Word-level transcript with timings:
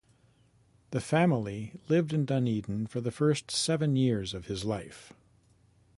The 0.89 0.99
family 0.99 1.73
lived 1.87 2.11
in 2.11 2.25
Dunedin 2.25 2.87
for 2.87 3.01
the 3.01 3.11
first 3.11 3.51
seven 3.51 3.95
years 3.95 4.33
of 4.33 4.47
his 4.47 4.65
life. 4.65 5.13